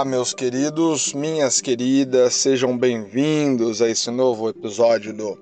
Olá, 0.00 0.08
meus 0.08 0.32
queridos, 0.32 1.12
minhas 1.12 1.60
queridas, 1.60 2.32
sejam 2.32 2.74
bem-vindos 2.74 3.82
a 3.82 3.88
esse 3.90 4.10
novo 4.10 4.48
episódio 4.48 5.12
do 5.12 5.38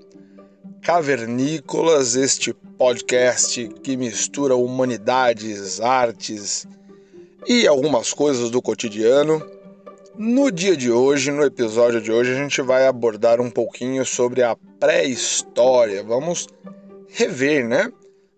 Cavernícolas, 0.83 2.17
este 2.17 2.53
podcast 2.53 3.69
que 3.85 3.97
mistura 3.97 4.57
humanidades, 4.57 5.81
artes 5.81 6.67
e 7.47 7.69
algumas 7.69 8.13
coisas 8.13 8.51
do 8.51 8.61
cotidiano. 8.61 9.41
No 10.17 10.51
dia 10.51 10.77
de 10.77 10.91
hoje, 10.91 11.31
no 11.31 11.45
episódio 11.45 12.01
de 12.01 12.11
hoje, 12.11 12.33
a 12.33 12.37
gente 12.37 12.61
vai 12.61 12.85
abordar 12.85 13.41
um 13.41 13.53
pouquinho 13.53 14.05
sobre 14.05 14.43
a 14.43 14.57
pré-história. 14.81 16.03
Vamos 16.03 16.49
rever, 17.07 17.65
né? 17.65 17.93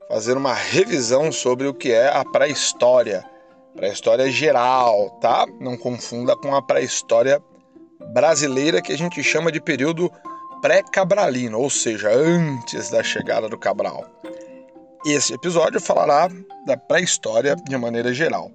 Fazer 0.07 0.37
uma 0.37 0.53
revisão 0.53 1.33
sobre 1.33 1.67
o 1.67 1.73
que 1.73 1.91
é 1.91 2.09
a 2.09 2.23
pré-história 2.27 3.30
Pré-história 3.75 4.31
geral, 4.31 5.11
tá? 5.21 5.47
Não 5.61 5.77
confunda 5.77 6.37
com 6.37 6.55
a 6.55 6.63
pré-história 6.63 7.41
brasileira 8.13 8.83
que 8.83 8.93
a 8.93 8.99
gente 8.99 9.23
chama 9.23 9.53
de 9.53 9.61
período 9.61 10.11
pré-cabralino, 10.61 11.59
ou 11.59 11.71
seja, 11.71 12.11
antes 12.11 12.91
da 12.91 13.03
chegada 13.03 13.49
do 13.49 13.59
Cabral. 13.59 14.05
Esse 15.07 15.33
episódio 15.33 15.81
falará 15.81 16.29
da 16.67 16.77
pré-história 16.77 17.57
de 17.57 17.77
maneira 17.77 18.13
geral. 18.13 18.51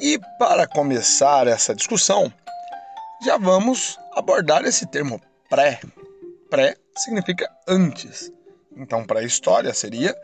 E 0.00 0.18
para 0.38 0.66
começar 0.66 1.46
essa 1.46 1.74
discussão, 1.74 2.32
já 3.22 3.38
vamos 3.38 3.98
abordar 4.14 4.64
esse 4.64 4.86
termo 4.86 5.20
pré. 5.48 5.78
Pré 6.50 6.74
significa 6.96 7.48
antes. 7.68 8.32
Então, 8.76 9.04
pré-história 9.04 9.72
seria 9.72 10.14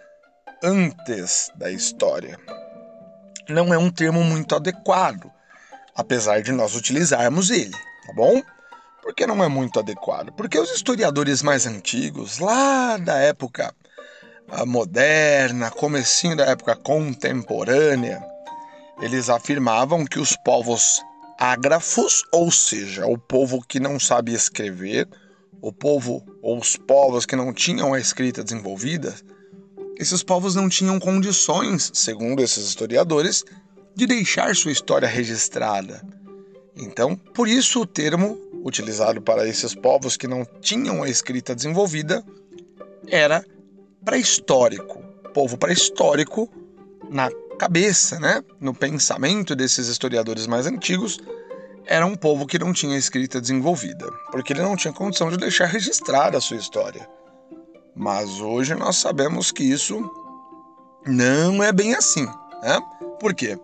antes 0.63 1.51
da 1.57 1.71
história 1.71 2.39
não 3.49 3.73
é 3.73 3.79
um 3.79 3.91
termo 3.91 4.23
muito 4.23 4.55
adequado, 4.55 5.31
apesar 5.95 6.43
de 6.43 6.53
nós 6.53 6.75
utilizarmos 6.75 7.51
ele, 7.51 7.71
tá 8.07 8.13
bom? 8.15 8.43
Por 9.03 9.15
que 9.15 9.27
não 9.27 9.43
é 9.43 9.49
muito 9.49 9.81
adequado? 9.81 10.33
Porque 10.33 10.59
os 10.59 10.71
historiadores 10.71 11.43
mais 11.43 11.67
antigos, 11.67 12.39
lá 12.39 12.97
da 12.97 13.19
época 13.19 13.75
moderna, 14.67 15.71
comecinho 15.71 16.37
da 16.37 16.45
época 16.45 16.77
contemporânea, 16.77 18.23
eles 19.01 19.29
afirmavam 19.29 20.05
que 20.05 20.21
os 20.21 20.37
povos 20.37 21.03
ágrafos, 21.39 22.23
ou 22.31 22.51
seja, 22.51 23.07
o 23.07 23.19
povo 23.19 23.65
que 23.67 23.81
não 23.81 23.99
sabia 23.99 24.37
escrever, 24.37 25.09
o 25.61 25.73
povo 25.73 26.25
ou 26.41 26.59
os 26.59 26.77
povos 26.77 27.27
que 27.27 27.35
não 27.35 27.53
tinham 27.53 27.95
a 27.95 27.99
escrita 27.99 28.45
desenvolvida, 28.45 29.15
esses 30.03 30.23
povos 30.23 30.55
não 30.55 30.69
tinham 30.69 30.99
condições, 30.99 31.91
segundo 31.95 32.43
esses 32.43 32.67
historiadores, 32.67 33.45
de 33.95 34.07
deixar 34.07 34.55
sua 34.57 34.73
história 34.73 35.09
registrada. 35.09 36.05
Então, 36.77 37.15
por 37.15 37.49
isso 37.49 37.81
o 37.81 37.87
termo 37.87 38.39
utilizado 38.65 39.21
para 39.23 39.47
esses 39.47 39.75
povos 39.75 40.17
que 40.17 40.27
não 40.27 40.45
tinham 40.61 41.03
a 41.03 41.09
escrita 41.09 41.55
desenvolvida 41.55 42.25
era 43.09 43.45
pré-histórico. 44.05 45.03
Povo 45.33 45.57
pré-histórico, 45.57 46.49
na 47.09 47.31
cabeça, 47.59 48.19
né, 48.19 48.43
no 48.61 48.75
pensamento 48.75 49.55
desses 49.55 49.89
historiadores 49.89 50.47
mais 50.47 50.67
antigos, 50.67 51.19
era 51.87 52.07
um 52.07 52.17
povo 52.17 52.47
que 52.47 52.59
não 52.59 52.73
tinha 52.73 52.97
escrita 52.97 53.41
desenvolvida, 53.41 54.11
porque 54.31 54.53
ele 54.53 54.63
não 54.63 54.77
tinha 54.77 54.93
condição 54.93 55.31
de 55.31 55.37
deixar 55.37 55.67
registrada 55.67 56.39
a 56.39 56.41
sua 56.41 56.57
história. 56.57 57.09
Mas 57.95 58.41
hoje 58.41 58.75
nós 58.75 58.97
sabemos 58.97 59.53
que 59.53 59.63
isso 59.63 60.11
não 61.07 61.63
é 61.63 61.73
bem 61.73 61.95
assim. 61.95 62.25
Né? 62.63 62.81
Por 63.21 63.35
quê? 63.35 63.59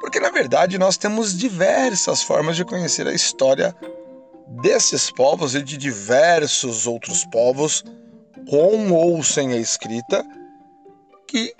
Porque 0.00 0.20
na 0.20 0.30
verdade 0.30 0.78
nós 0.78 0.96
temos 0.96 1.36
diversas 1.36 2.22
formas 2.22 2.56
de 2.56 2.64
conhecer 2.64 3.06
a 3.06 3.12
história 3.12 3.74
desses 4.62 5.10
povos 5.10 5.54
e 5.54 5.62
de 5.62 5.76
diversos 5.76 6.86
outros 6.86 7.24
povos, 7.26 7.82
com 8.48 8.92
ou 8.92 9.22
sem 9.22 9.52
a 9.52 9.56
escrita, 9.56 10.24
que 11.26 11.54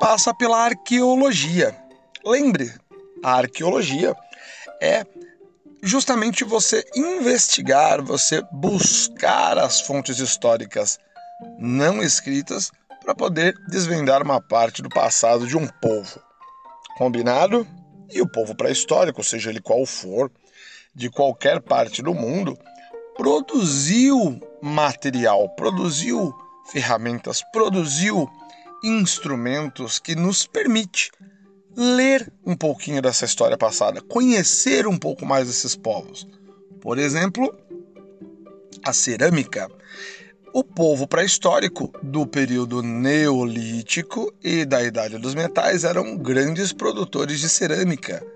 passa 0.00 0.34
pela 0.34 0.64
arqueologia. 0.64 1.74
Lembre, 2.24 2.72
a 3.22 3.36
arqueologia 3.36 4.14
é 4.80 5.06
justamente 5.82 6.44
você 6.44 6.84
investigar, 6.96 8.02
você 8.02 8.42
buscar 8.52 9.58
as 9.58 9.80
fontes 9.80 10.18
históricas 10.18 10.98
não 11.58 12.02
escritas 12.02 12.70
para 13.02 13.14
poder 13.14 13.54
desvendar 13.68 14.22
uma 14.22 14.40
parte 14.40 14.82
do 14.82 14.88
passado 14.88 15.46
de 15.46 15.56
um 15.56 15.66
povo. 15.66 16.20
Combinado? 16.96 17.66
E 18.10 18.20
o 18.20 18.28
povo 18.28 18.54
pré-histórico, 18.54 19.22
seja 19.22 19.50
ele 19.50 19.60
qual 19.60 19.84
for, 19.84 20.30
de 20.94 21.10
qualquer 21.10 21.60
parte 21.60 22.02
do 22.02 22.14
mundo, 22.14 22.56
produziu 23.16 24.40
material, 24.62 25.48
produziu 25.50 26.34
ferramentas, 26.70 27.42
produziu 27.52 28.28
instrumentos 28.82 29.98
que 29.98 30.14
nos 30.14 30.46
permite 30.46 31.10
ler 31.76 32.32
um 32.44 32.56
pouquinho 32.56 33.02
dessa 33.02 33.24
história 33.24 33.56
passada, 33.56 34.00
conhecer 34.00 34.86
um 34.86 34.96
pouco 34.96 35.26
mais 35.26 35.46
desses 35.46 35.76
povos. 35.76 36.26
Por 36.80 36.98
exemplo, 36.98 37.54
a 38.84 38.92
cerâmica 38.92 39.68
o 40.56 40.64
povo 40.64 41.06
pré-histórico 41.06 41.92
do 42.02 42.26
período 42.26 42.82
neolítico 42.82 44.32
e 44.42 44.64
da 44.64 44.82
Idade 44.82 45.18
dos 45.18 45.34
Metais 45.34 45.84
eram 45.84 46.16
grandes 46.16 46.72
produtores 46.72 47.40
de 47.40 47.46
cerâmica. 47.46 48.26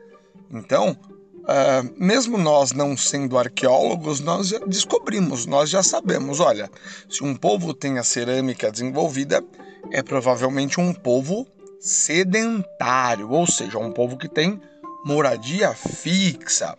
Então, 0.50 0.90
uh, 0.90 1.94
mesmo 1.96 2.36
nós 2.36 2.72
não 2.72 2.94
sendo 2.94 3.38
arqueólogos, 3.38 4.20
nós 4.20 4.52
descobrimos, 4.66 5.46
nós 5.46 5.70
já 5.70 5.82
sabemos: 5.82 6.40
olha, 6.40 6.70
se 7.08 7.24
um 7.24 7.34
povo 7.34 7.72
tem 7.72 7.98
a 7.98 8.04
cerâmica 8.04 8.70
desenvolvida, 8.70 9.42
é 9.90 10.02
provavelmente 10.02 10.78
um 10.78 10.92
povo 10.92 11.46
sedentário, 11.80 13.30
ou 13.30 13.46
seja, 13.46 13.78
um 13.78 13.92
povo 13.92 14.18
que 14.18 14.28
tem 14.28 14.60
moradia 15.06 15.72
fixa. 15.72 16.76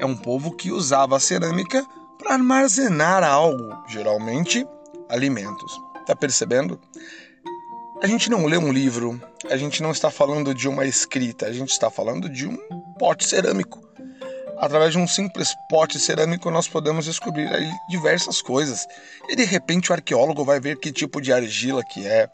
É 0.00 0.04
um 0.04 0.16
povo 0.16 0.50
que 0.50 0.72
usava 0.72 1.16
a 1.18 1.20
cerâmica 1.20 1.86
para 2.22 2.34
armazenar 2.34 3.24
algo, 3.24 3.76
geralmente 3.88 4.66
alimentos. 5.08 5.72
Tá 6.06 6.14
percebendo? 6.14 6.80
A 8.02 8.06
gente 8.06 8.30
não 8.30 8.46
lê 8.46 8.56
um 8.56 8.72
livro, 8.72 9.20
a 9.50 9.56
gente 9.56 9.82
não 9.82 9.90
está 9.90 10.10
falando 10.10 10.54
de 10.54 10.68
uma 10.68 10.84
escrita, 10.84 11.46
a 11.46 11.52
gente 11.52 11.70
está 11.70 11.90
falando 11.90 12.28
de 12.28 12.46
um 12.46 12.56
pote 12.98 13.26
cerâmico. 13.26 13.80
Através 14.58 14.92
de 14.92 14.98
um 14.98 15.08
simples 15.08 15.52
pote 15.68 15.98
cerâmico, 15.98 16.50
nós 16.50 16.68
podemos 16.68 17.04
descobrir 17.04 17.48
diversas 17.88 18.40
coisas. 18.40 18.86
E 19.28 19.34
de 19.34 19.44
repente 19.44 19.90
o 19.90 19.92
arqueólogo 19.92 20.44
vai 20.44 20.60
ver 20.60 20.78
que 20.78 20.92
tipo 20.92 21.20
de 21.20 21.32
argila 21.32 21.82
que 21.84 22.06
é. 22.06 22.28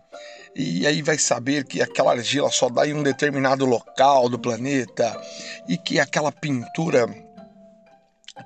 E 0.55 0.87
aí 0.87 1.03
vai 1.03 1.19
saber 1.19 1.65
que 1.65 1.81
aquela 1.81 2.13
argila 2.13 2.51
só 2.51 2.69
dá 2.69 2.87
em 2.87 2.95
um 2.95 3.03
determinado 3.03 3.65
local 3.65 4.29
do 4.29 4.39
planeta. 4.39 5.19
E 5.67 5.79
que 5.79 5.99
aquela 5.99 6.33
pintura 6.33 7.07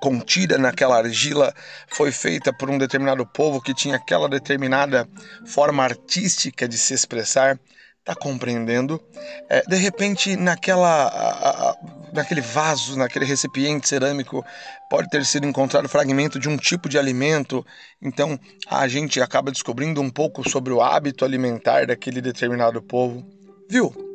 contida 0.00 0.58
naquela 0.58 0.98
argila 0.98 1.54
foi 1.88 2.10
feita 2.12 2.52
por 2.52 2.70
um 2.70 2.78
determinado 2.78 3.26
povo 3.26 3.60
que 3.60 3.74
tinha 3.74 3.96
aquela 3.96 4.28
determinada 4.28 5.08
forma 5.46 5.82
artística 5.82 6.68
de 6.68 6.78
se 6.78 6.94
expressar. 6.94 7.58
Tá 8.04 8.16
compreendendo? 8.16 9.00
É, 9.48 9.62
de 9.62 9.76
repente, 9.76 10.34
naquela, 10.36 11.06
a, 11.06 11.70
a, 11.70 11.76
naquele 12.12 12.40
vaso, 12.40 12.98
naquele 12.98 13.24
recipiente 13.24 13.88
cerâmico, 13.88 14.44
pode 14.90 15.08
ter 15.08 15.24
sido 15.24 15.46
encontrado 15.46 15.88
fragmento 15.88 16.36
de 16.36 16.48
um 16.48 16.56
tipo 16.56 16.88
de 16.88 16.98
alimento. 16.98 17.64
Então, 18.02 18.36
a 18.66 18.88
gente 18.88 19.22
acaba 19.22 19.52
descobrindo 19.52 20.00
um 20.00 20.10
pouco 20.10 20.48
sobre 20.50 20.72
o 20.72 20.82
hábito 20.82 21.24
alimentar 21.24 21.86
daquele 21.86 22.20
determinado 22.20 22.82
povo. 22.82 23.24
Viu? 23.70 24.11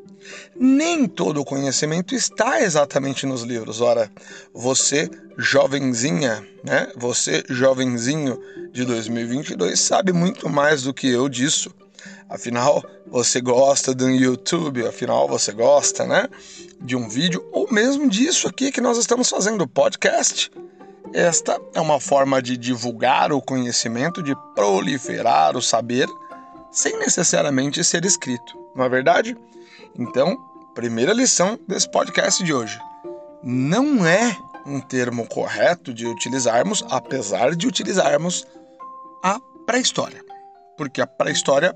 Nem 0.56 1.08
todo 1.08 1.42
o 1.42 1.46
conhecimento 1.46 2.16
está 2.16 2.62
exatamente 2.62 3.26
nos 3.26 3.44
livros. 3.44 3.82
Ora, 3.82 4.12
você, 4.54 5.10
jovenzinha, 5.38 6.46
né? 6.64 6.92
Você, 6.96 7.44
jovenzinho 7.50 8.40
de 8.72 8.86
2022, 8.86 9.80
sabe 9.80 10.12
muito 10.12 10.50
mais 10.50 10.84
do 10.84 10.94
que 10.94 11.08
eu 11.10 11.30
disso. 11.30 11.74
Afinal, 12.30 12.84
você 13.10 13.40
gosta 13.40 13.94
do 13.94 14.10
YouTube, 14.10 14.86
afinal, 14.86 15.28
você 15.28 15.52
gosta, 15.52 16.06
né? 16.06 16.28
De 16.82 16.96
um 16.96 17.08
vídeo, 17.08 17.46
ou 17.52 17.72
mesmo 17.72 18.10
disso 18.10 18.48
aqui 18.48 18.72
que 18.72 18.82
nós 18.82 18.98
estamos 18.98 19.30
fazendo, 19.30 19.68
podcast. 19.68 20.52
Esta 21.14 21.60
é 21.74 21.80
uma 21.80 22.00
forma 22.00 22.42
de 22.42 22.58
divulgar 22.58 23.32
o 23.32 23.42
conhecimento, 23.42 24.22
de 24.22 24.36
proliferar 24.54 25.56
o 25.56 25.62
saber, 25.62 26.08
sem 26.70 26.98
necessariamente 27.00 27.84
ser 27.84 28.04
escrito, 28.04 28.58
não 28.76 28.84
é 28.84 28.90
verdade? 28.90 29.36
Então, 29.98 30.38
primeira 30.76 31.14
lição 31.14 31.60
desse 31.68 31.90
podcast 31.90 32.44
de 32.44 32.54
hoje: 32.54 32.80
não 33.44 34.06
é 34.06 34.38
um 34.66 34.80
termo 34.80 35.28
correto 35.28 35.94
de 35.94 36.06
utilizarmos, 36.06 36.84
apesar 36.90 37.56
de 37.56 37.68
utilizarmos 37.68 38.46
a 39.24 39.40
pré-história, 39.66 40.24
porque 40.78 41.02
a 41.02 41.08
pré-história 41.08 41.76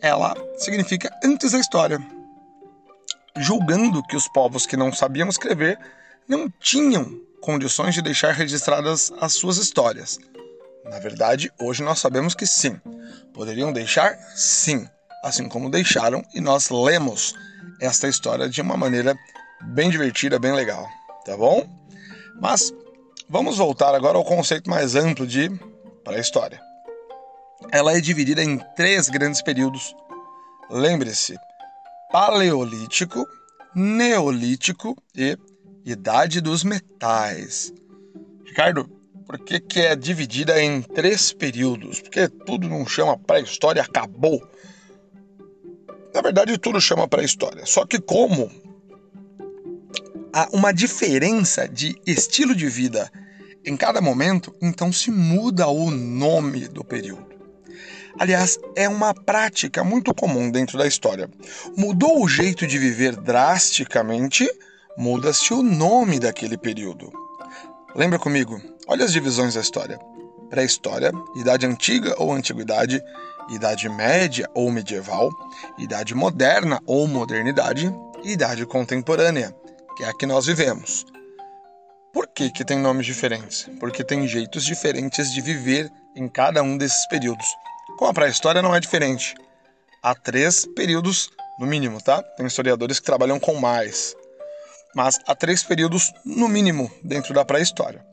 ela 0.00 0.34
significa 0.56 1.10
antes 1.22 1.52
da 1.52 1.58
história, 1.58 1.98
julgando 3.38 4.02
que 4.04 4.16
os 4.16 4.28
povos 4.28 4.66
que 4.66 4.76
não 4.76 4.92
sabiam 4.92 5.28
escrever 5.28 5.78
não 6.28 6.48
tinham 6.60 7.20
condições 7.40 7.94
de 7.94 8.00
deixar 8.00 8.32
registradas 8.32 9.12
as 9.20 9.34
suas 9.34 9.58
histórias. 9.58 10.18
Na 10.84 10.98
verdade, 10.98 11.52
hoje 11.60 11.82
nós 11.82 11.98
sabemos 11.98 12.34
que 12.34 12.46
sim. 12.46 12.80
Poderiam 13.32 13.72
deixar? 13.72 14.16
Sim. 14.34 14.88
Assim 15.22 15.48
como 15.48 15.70
deixaram 15.70 16.24
e 16.34 16.40
nós 16.40 16.68
lemos 16.68 17.34
esta 17.80 18.08
história 18.08 18.48
de 18.48 18.60
uma 18.60 18.76
maneira 18.76 19.16
bem 19.62 19.88
divertida, 19.88 20.38
bem 20.38 20.52
legal, 20.52 20.88
tá 21.24 21.36
bom? 21.36 21.64
Mas 22.40 22.72
vamos 23.28 23.58
voltar 23.58 23.94
agora 23.94 24.18
ao 24.18 24.24
conceito 24.24 24.68
mais 24.68 24.96
amplo 24.96 25.26
de 25.26 25.50
pré-história. 26.02 26.60
Ela 27.70 27.96
é 27.96 28.00
dividida 28.00 28.42
em 28.42 28.58
três 28.74 29.08
grandes 29.08 29.40
períodos. 29.40 29.94
Lembre-se: 30.68 31.36
Paleolítico, 32.10 33.24
Neolítico 33.74 34.96
e 35.14 35.38
Idade 35.84 36.40
dos 36.40 36.64
Metais. 36.64 37.72
Ricardo, 38.44 38.84
por 39.26 39.38
que, 39.38 39.60
que 39.60 39.80
é 39.80 39.96
dividida 39.96 40.60
em 40.62 40.82
três 40.82 41.32
períodos? 41.32 42.00
Porque 42.00 42.28
tudo 42.28 42.68
não 42.68 42.86
chama 42.86 43.16
pré-história, 43.16 43.82
acabou. 43.82 44.42
Na 46.14 46.20
verdade, 46.20 46.58
tudo 46.58 46.80
chama 46.80 47.08
pré-história. 47.08 47.64
Só 47.64 47.86
que 47.86 47.98
como 47.98 48.50
há 50.32 50.48
uma 50.52 50.72
diferença 50.72 51.68
de 51.68 51.96
estilo 52.06 52.54
de 52.54 52.68
vida 52.68 53.10
em 53.64 53.76
cada 53.76 54.00
momento, 54.00 54.54
então 54.60 54.92
se 54.92 55.10
muda 55.10 55.68
o 55.68 55.90
nome 55.90 56.68
do 56.68 56.84
período. 56.84 57.32
Aliás, 58.18 58.58
é 58.76 58.88
uma 58.88 59.14
prática 59.14 59.82
muito 59.82 60.14
comum 60.14 60.50
dentro 60.50 60.76
da 60.76 60.86
história. 60.86 61.30
Mudou 61.76 62.22
o 62.22 62.28
jeito 62.28 62.66
de 62.66 62.78
viver 62.78 63.16
drasticamente, 63.16 64.48
muda-se 64.98 65.54
o 65.54 65.62
nome 65.62 66.18
daquele 66.18 66.58
período. 66.58 67.10
Lembra 67.94 68.18
comigo? 68.18 68.60
Olha 68.86 69.04
as 69.04 69.12
divisões 69.12 69.54
da 69.54 69.60
história: 69.60 69.98
pré-história, 70.50 71.10
idade 71.36 71.66
antiga 71.66 72.14
ou 72.18 72.32
antiguidade, 72.32 73.02
idade 73.48 73.88
média 73.88 74.48
ou 74.54 74.70
medieval, 74.70 75.30
idade 75.78 76.14
moderna 76.14 76.80
ou 76.86 77.06
modernidade 77.06 77.92
e 78.22 78.32
idade 78.32 78.64
contemporânea, 78.66 79.54
que 79.96 80.04
é 80.04 80.08
a 80.08 80.14
que 80.14 80.26
nós 80.26 80.46
vivemos. 80.46 81.04
Por 82.12 82.28
que, 82.28 82.50
que 82.50 82.64
tem 82.64 82.78
nomes 82.78 83.06
diferentes? 83.06 83.68
Porque 83.80 84.04
tem 84.04 84.26
jeitos 84.28 84.64
diferentes 84.64 85.32
de 85.32 85.40
viver 85.40 85.90
em 86.14 86.28
cada 86.28 86.62
um 86.62 86.76
desses 86.76 87.06
períodos. 87.08 87.46
Com 87.98 88.06
a 88.06 88.12
pré-história 88.12 88.60
não 88.60 88.74
é 88.74 88.80
diferente. 88.80 89.34
Há 90.02 90.14
três 90.14 90.66
períodos, 90.66 91.30
no 91.58 91.66
mínimo, 91.66 92.02
tá? 92.02 92.22
Tem 92.22 92.46
historiadores 92.46 92.98
que 92.98 93.06
trabalham 93.06 93.40
com 93.40 93.54
mais. 93.54 94.14
Mas 94.94 95.18
há 95.26 95.34
três 95.34 95.62
períodos, 95.62 96.12
no 96.24 96.48
mínimo, 96.48 96.90
dentro 97.02 97.32
da 97.32 97.44
pré-história. 97.44 98.04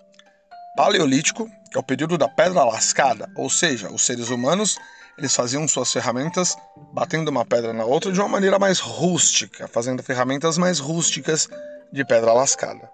Paleolítico, 0.78 1.50
que 1.70 1.78
é 1.78 1.80
o 1.80 1.84
período 1.84 2.18
da 2.18 2.30
pedra 2.30 2.64
lascada, 2.64 3.30
ou 3.36 3.50
seja, 3.50 3.92
os 3.92 4.06
seres 4.06 4.30
humanos 4.30 4.78
eles 5.20 5.36
faziam 5.36 5.68
suas 5.68 5.92
ferramentas 5.92 6.56
batendo 6.94 7.28
uma 7.28 7.46
pedra 7.46 7.74
na 7.74 7.84
outra 7.84 8.10
de 8.12 8.20
uma 8.20 8.30
maneira 8.30 8.58
mais 8.58 8.80
rústica, 8.80 9.68
fazendo 9.68 10.02
ferramentas 10.02 10.58
mais 10.58 10.80
rústicas 10.80 11.50
de 11.92 12.06
pedra 12.06 12.32
lascada. 12.32 12.90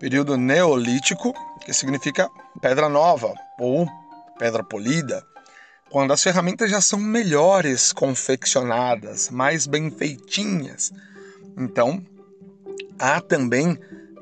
Período 0.00 0.36
Neolítico, 0.36 1.32
que 1.64 1.72
significa 1.72 2.28
pedra 2.60 2.88
nova 2.88 3.32
ou 3.58 3.88
pedra 4.36 4.64
polida, 4.64 5.24
quando 5.90 6.12
as 6.12 6.22
ferramentas 6.22 6.68
já 6.68 6.80
são 6.80 6.98
melhores 6.98 7.92
confeccionadas, 7.92 9.30
mais 9.30 9.64
bem 9.64 9.92
feitinhas. 9.92 10.92
Então, 11.56 12.04
há 12.98 13.20
também 13.20 13.78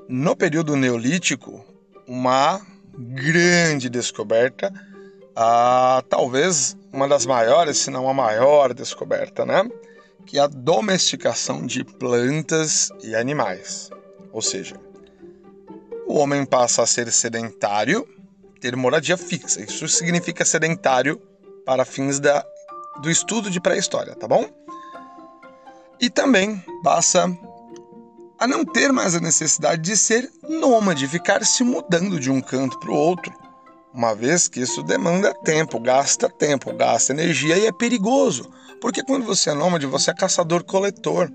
no 0.06 0.36
período 0.36 0.76
Neolítico 0.76 1.64
uma 2.06 2.60
grande 2.94 3.88
descoberta, 3.88 4.70
ah, 5.34 6.02
talvez 6.08 6.76
uma 6.92 7.08
das 7.08 7.24
maiores, 7.26 7.78
se 7.78 7.90
não 7.90 8.08
a 8.08 8.14
maior 8.14 8.74
descoberta, 8.74 9.46
né? 9.46 9.68
Que 10.26 10.38
é 10.38 10.42
a 10.42 10.46
domesticação 10.46 11.66
de 11.66 11.84
plantas 11.84 12.90
e 13.02 13.14
animais. 13.14 13.90
Ou 14.32 14.42
seja, 14.42 14.76
o 16.06 16.16
homem 16.16 16.44
passa 16.44 16.82
a 16.82 16.86
ser 16.86 17.10
sedentário, 17.10 18.06
ter 18.60 18.76
moradia 18.76 19.16
fixa. 19.16 19.60
Isso 19.62 19.88
significa 19.88 20.44
sedentário 20.44 21.20
para 21.64 21.84
fins 21.84 22.20
da, 22.20 22.44
do 23.00 23.10
estudo 23.10 23.50
de 23.50 23.60
pré-história, 23.60 24.14
tá 24.14 24.28
bom? 24.28 24.48
E 26.00 26.10
também 26.10 26.62
passa 26.82 27.26
a 28.38 28.46
não 28.46 28.64
ter 28.64 28.92
mais 28.92 29.14
a 29.14 29.20
necessidade 29.20 29.82
de 29.82 29.96
ser 29.96 30.28
nômade, 30.48 31.06
ficar 31.06 31.44
se 31.44 31.62
mudando 31.62 32.18
de 32.18 32.30
um 32.30 32.40
canto 32.40 32.78
para 32.80 32.90
o 32.90 32.96
outro, 32.96 33.32
uma 33.94 34.14
vez 34.14 34.48
que 34.48 34.60
isso 34.60 34.82
demanda 34.82 35.34
tempo, 35.42 35.78
gasta 35.78 36.28
tempo, 36.28 36.72
gasta 36.72 37.12
energia 37.12 37.58
e 37.58 37.66
é 37.66 37.72
perigoso, 37.72 38.50
porque 38.80 39.02
quando 39.02 39.24
você 39.24 39.50
é 39.50 39.54
nômade, 39.54 39.86
você 39.86 40.10
é 40.10 40.14
caçador-coletor, 40.14 41.30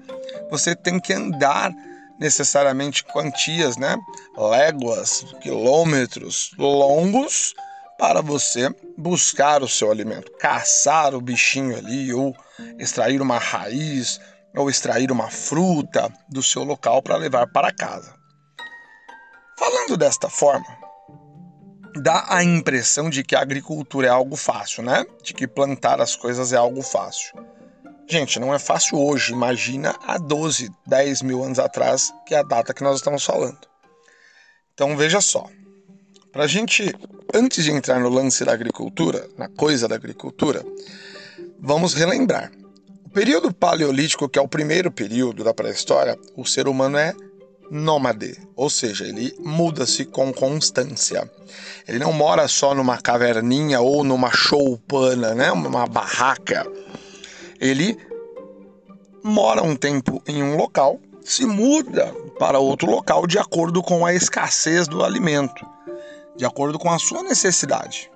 você 0.49 0.75
tem 0.75 0.99
que 0.99 1.13
andar 1.13 1.71
necessariamente 2.19 3.03
quantias, 3.03 3.77
né? 3.77 3.95
Léguas, 4.35 5.25
quilômetros 5.41 6.51
longos 6.57 7.53
para 7.97 8.21
você 8.21 8.69
buscar 8.97 9.63
o 9.63 9.67
seu 9.67 9.91
alimento, 9.91 10.31
caçar 10.39 11.15
o 11.15 11.21
bichinho 11.21 11.77
ali 11.77 12.13
ou 12.13 12.35
extrair 12.79 13.21
uma 13.21 13.37
raiz 13.37 14.19
ou 14.55 14.69
extrair 14.69 15.11
uma 15.11 15.29
fruta 15.29 16.11
do 16.29 16.41
seu 16.41 16.63
local 16.63 17.01
para 17.01 17.15
levar 17.15 17.47
para 17.47 17.73
casa. 17.73 18.15
Falando 19.57 19.97
desta 19.97 20.29
forma, 20.29 20.65
dá 21.97 22.25
a 22.29 22.43
impressão 22.43 23.09
de 23.09 23.23
que 23.23 23.35
a 23.35 23.41
agricultura 23.41 24.07
é 24.07 24.09
algo 24.09 24.35
fácil, 24.35 24.83
né? 24.83 25.05
De 25.23 25.33
que 25.33 25.47
plantar 25.47 25.99
as 25.99 26.15
coisas 26.15 26.53
é 26.53 26.57
algo 26.57 26.81
fácil. 26.81 27.33
Gente, 28.09 28.39
não 28.39 28.53
é 28.53 28.59
fácil 28.59 28.97
hoje, 28.97 29.33
imagina 29.33 29.95
há 30.05 30.17
12, 30.17 30.71
10 30.85 31.21
mil 31.23 31.43
anos 31.43 31.59
atrás, 31.59 32.13
que 32.25 32.33
é 32.33 32.39
a 32.39 32.43
data 32.43 32.73
que 32.73 32.83
nós 32.83 32.97
estamos 32.97 33.23
falando. 33.23 33.59
Então 34.73 34.95
veja 34.95 35.19
só, 35.19 35.45
para 36.31 36.43
a 36.43 36.47
gente, 36.47 36.93
antes 37.33 37.65
de 37.65 37.71
entrar 37.71 37.99
no 37.99 38.09
lance 38.09 38.45
da 38.45 38.53
agricultura, 38.53 39.27
na 39.37 39.49
coisa 39.49 39.87
da 39.87 39.95
agricultura, 39.95 40.63
vamos 41.59 41.93
relembrar. 41.93 42.51
O 43.03 43.09
período 43.09 43.53
paleolítico, 43.53 44.29
que 44.29 44.37
é 44.37 44.41
o 44.41 44.47
primeiro 44.47 44.91
período 44.91 45.43
da 45.43 45.53
pré-história, 45.53 46.17
o 46.35 46.45
ser 46.45 46.67
humano 46.67 46.97
é 46.97 47.13
nômade, 47.69 48.37
ou 48.55 48.69
seja, 48.69 49.05
ele 49.05 49.35
muda-se 49.39 50.05
com 50.05 50.33
constância. 50.33 51.29
Ele 51.87 51.99
não 51.99 52.13
mora 52.13 52.47
só 52.47 52.73
numa 52.73 52.97
caverninha 52.97 53.79
ou 53.79 54.03
numa 54.03 54.31
choupana, 54.31 55.33
né, 55.33 55.51
uma 55.51 55.85
barraca. 55.85 56.65
Ele 57.59 57.97
mora 59.23 59.63
um 59.63 59.75
tempo 59.75 60.21
em 60.27 60.41
um 60.41 60.55
local, 60.55 60.99
se 61.23 61.45
muda 61.45 62.13
para 62.39 62.59
outro 62.59 62.89
local 62.89 63.27
de 63.27 63.37
acordo 63.37 63.81
com 63.83 64.05
a 64.05 64.13
escassez 64.13 64.87
do 64.87 65.03
alimento, 65.03 65.65
de 66.35 66.45
acordo 66.45 66.79
com 66.79 66.89
a 66.89 66.99
sua 66.99 67.23
necessidade. 67.23 68.09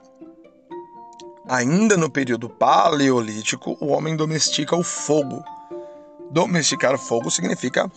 Ainda 1.50 1.98
no 1.98 2.10
período 2.10 2.48
paleolítico, 2.48 3.76
o 3.82 3.88
homem 3.88 4.16
domestica 4.16 4.76
o 4.76 4.84
fogo. 4.84 5.44
Domesticar 6.30 6.98
fogo 6.98 7.30
significa 7.30 7.92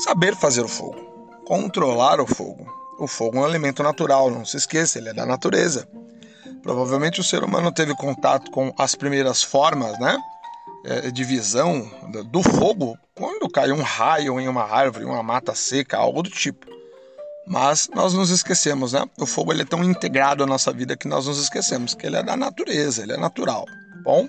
saber 0.00 0.36
fazer 0.36 0.62
o 0.62 0.68
fogo, 0.68 1.00
controlar 1.46 2.20
o 2.20 2.26
fogo. 2.26 2.66
O 2.98 3.06
fogo 3.06 3.38
é 3.38 3.40
um 3.40 3.46
elemento 3.46 3.82
natural, 3.82 4.30
não 4.30 4.44
se 4.44 4.56
esqueça, 4.56 4.98
ele 4.98 5.08
é 5.08 5.14
da 5.14 5.26
natureza. 5.26 5.88
Provavelmente 6.62 7.20
o 7.20 7.24
ser 7.24 7.42
humano 7.42 7.72
teve 7.72 7.94
contato 7.94 8.50
com 8.50 8.72
as 8.78 8.94
primeiras 8.94 9.42
formas, 9.42 9.98
né? 9.98 10.16
É, 10.84 11.10
de 11.12 11.22
visão 11.22 11.88
do 12.26 12.42
fogo 12.42 12.98
quando 13.14 13.48
caiu 13.48 13.76
um 13.76 13.82
raio 13.82 14.40
em 14.40 14.48
uma 14.48 14.64
árvore, 14.64 15.04
uma 15.04 15.22
mata 15.22 15.54
seca, 15.54 15.96
algo 15.96 16.22
do 16.22 16.30
tipo. 16.30 16.66
Mas 17.46 17.88
nós 17.94 18.14
nos 18.14 18.30
esquecemos, 18.30 18.92
né? 18.92 19.04
O 19.18 19.26
fogo 19.26 19.52
ele 19.52 19.62
é 19.62 19.64
tão 19.66 19.82
integrado 19.82 20.42
à 20.42 20.46
nossa 20.46 20.72
vida 20.72 20.96
que 20.96 21.08
nós 21.08 21.26
nos 21.26 21.40
esquecemos 21.40 21.94
que 21.94 22.06
ele 22.06 22.16
é 22.16 22.22
da 22.22 22.36
natureza, 22.36 23.02
ele 23.02 23.12
é 23.12 23.16
natural. 23.16 23.64
Tá 23.64 24.02
bom, 24.04 24.28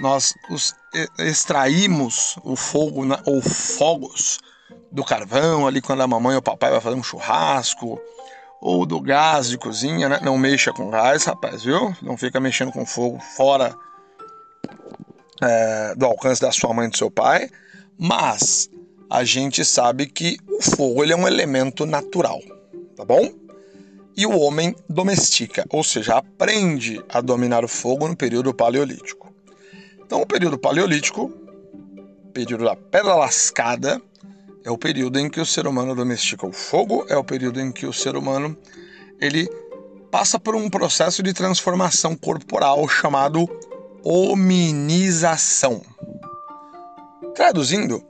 nós 0.00 0.34
os 0.50 0.74
extraímos 1.18 2.36
o 2.44 2.56
fogo 2.56 3.02
ou 3.24 3.40
fogos 3.42 4.38
do 4.90 5.04
carvão 5.04 5.66
ali 5.66 5.80
quando 5.80 6.02
a 6.02 6.06
mamãe 6.06 6.34
ou 6.34 6.40
o 6.40 6.42
papai 6.42 6.70
vai 6.70 6.80
fazer 6.80 6.96
um 6.96 7.02
churrasco 7.02 8.00
ou 8.60 8.84
do 8.84 9.00
gás 9.00 9.48
de 9.48 9.58
cozinha, 9.58 10.08
né? 10.08 10.20
Não 10.22 10.36
mexa 10.36 10.72
com 10.72 10.90
gás, 10.90 11.24
rapaz, 11.24 11.62
viu? 11.62 11.94
Não 12.02 12.16
fica 12.16 12.40
mexendo 12.40 12.72
com 12.72 12.84
fogo 12.84 13.18
fora 13.36 13.74
é, 15.40 15.94
do 15.96 16.04
alcance 16.06 16.40
da 16.40 16.50
sua 16.50 16.74
mãe 16.74 16.86
e 16.86 16.90
do 16.90 16.96
seu 16.96 17.10
pai. 17.10 17.48
Mas 17.96 18.68
a 19.10 19.24
gente 19.24 19.64
sabe 19.64 20.06
que 20.06 20.38
o 20.48 20.62
fogo 20.62 21.02
ele 21.02 21.12
é 21.12 21.16
um 21.16 21.26
elemento 21.26 21.86
natural, 21.86 22.40
tá 22.96 23.04
bom? 23.04 23.32
E 24.16 24.26
o 24.26 24.36
homem 24.38 24.74
domestica, 24.88 25.64
ou 25.70 25.84
seja, 25.84 26.16
aprende 26.16 27.02
a 27.08 27.20
dominar 27.20 27.64
o 27.64 27.68
fogo 27.68 28.08
no 28.08 28.16
período 28.16 28.52
paleolítico. 28.52 29.32
Então, 30.00 30.20
o 30.20 30.26
período 30.26 30.58
paleolítico, 30.58 31.30
período 32.32 32.64
da 32.64 32.74
pedra 32.74 33.14
lascada, 33.14 34.02
é 34.68 34.70
o 34.70 34.76
período 34.76 35.18
em 35.18 35.30
que 35.30 35.40
o 35.40 35.46
ser 35.46 35.66
humano 35.66 35.94
domestica 35.94 36.46
o 36.46 36.52
fogo, 36.52 37.06
é 37.08 37.16
o 37.16 37.24
período 37.24 37.58
em 37.58 37.72
que 37.72 37.86
o 37.86 37.92
ser 37.92 38.14
humano 38.16 38.54
ele 39.18 39.48
passa 40.10 40.38
por 40.38 40.54
um 40.54 40.68
processo 40.68 41.22
de 41.22 41.32
transformação 41.32 42.14
corporal 42.14 42.86
chamado 42.86 43.48
hominização. 44.04 45.80
Traduzindo, 47.34 48.04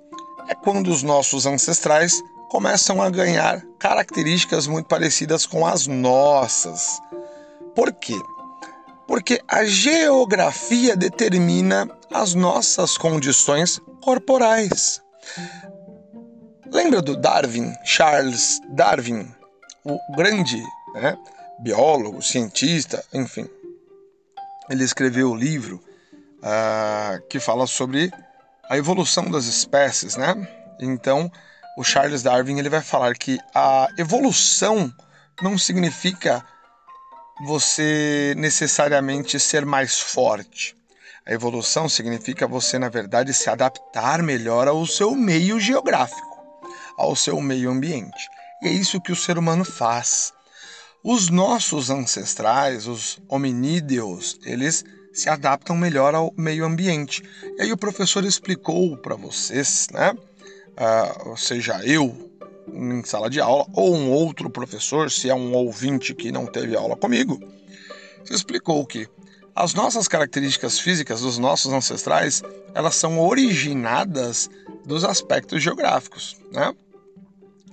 é 0.49 0.55
quando 0.57 0.91
os 0.91 1.05
nossos 1.05 1.47
ancestrais 1.47 2.21
começam 2.51 3.01
a 3.01 3.09
ganhar 3.09 3.63
características 3.79 4.67
muito 4.67 4.87
parecidas 4.87 5.47
com 5.47 5.65
as 5.65 5.87
nossas. 5.87 6.99
Por 7.73 7.93
quê? 7.93 8.21
Porque 9.07 9.41
a 9.47 9.65
geografia 9.65 10.97
determina 10.97 11.89
as 12.13 12.35
nossas 12.35 12.99
condições 12.99 13.81
corporais. 14.03 15.01
Lembra 16.71 17.01
do 17.01 17.17
Darwin, 17.17 17.75
Charles 17.85 18.61
Darwin, 18.69 19.35
o 19.85 19.99
grande 20.15 20.63
né, 20.95 21.17
biólogo, 21.59 22.23
cientista, 22.23 23.05
enfim. 23.13 23.49
Ele 24.69 24.85
escreveu 24.85 25.31
o 25.31 25.33
um 25.33 25.37
livro 25.37 25.83
uh, 26.39 27.27
que 27.29 27.41
fala 27.41 27.67
sobre 27.67 28.13
a 28.69 28.77
evolução 28.77 29.31
das 29.31 29.47
espécies, 29.47 30.17
né? 30.17 30.35
Então, 30.81 31.31
o 31.77 31.85
Charles 31.85 32.23
Darwin 32.23 32.59
ele 32.59 32.69
vai 32.69 32.83
falar 32.83 33.15
que 33.15 33.39
a 33.55 33.89
evolução 33.97 34.93
não 35.43 35.57
significa 35.57 36.45
você 37.47 38.35
necessariamente 38.37 39.39
ser 39.39 39.65
mais 39.65 39.99
forte. 39.99 40.77
A 41.27 41.33
evolução 41.33 41.89
significa 41.89 42.47
você, 42.47 42.79
na 42.79 42.89
verdade, 42.89 43.33
se 43.33 43.49
adaptar 43.49 44.23
melhor 44.23 44.67
ao 44.67 44.87
seu 44.87 45.15
meio 45.15 45.61
geográfico, 45.61 46.28
ao 46.99 47.17
seu 47.17 47.41
meio 47.41 47.71
ambiente. 47.71 48.29
E 48.63 48.69
é 48.69 48.73
isso 48.73 49.01
que 49.01 49.13
o 49.13 49.17
ser 49.17 49.39
humano 49.39 49.65
faz. 49.65 50.33
Os 51.03 51.31
nossos 51.31 51.91
ancestrais, 51.91 52.87
os 52.87 53.19
hominídeos, 53.29 54.39
eles 54.45 54.85
se 55.13 55.29
adaptam 55.31 55.77
melhor 55.77 56.15
ao 56.15 56.35
meio 56.37 56.65
ambiente. 56.65 57.23
E 57.57 57.63
aí 57.63 57.73
o 57.73 57.77
professor 57.77 58.25
explicou 58.25 58.97
para 58.97 59.15
vocês, 59.15 59.87
né? 59.93 60.13
Uh, 60.13 61.37
seja 61.37 61.81
eu 61.85 62.29
em 62.73 63.03
sala 63.05 63.31
de 63.31 63.41
aula 63.41 63.67
ou 63.73 63.95
um 63.95 64.11
outro 64.11 64.51
professor, 64.51 65.11
se 65.11 65.31
é 65.31 65.35
um 65.35 65.55
ouvinte 65.55 66.15
que 66.15 66.31
não 66.31 66.47
teve 66.47 66.77
aula 66.77 66.97
comigo, 66.97 67.41
explicou 68.31 68.85
que 68.85 69.09
as 69.55 69.75
nossas 69.75 70.07
características 70.07 70.79
físicas 70.79 71.23
dos 71.23 71.39
nossos 71.39 71.73
ancestrais 71.73 72.43
elas 72.75 72.95
são 72.95 73.19
originadas 73.19 74.49
dos 74.85 75.05
aspectos 75.05 75.63
geográficos, 75.63 76.37
né? 76.53 76.73